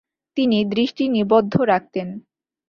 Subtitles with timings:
[0.37, 2.07] তিনি দৃষ্টি নিবদ্ধ রাখতেন।